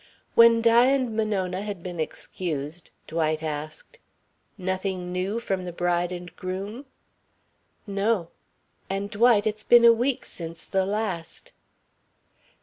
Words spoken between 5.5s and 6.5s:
the bride and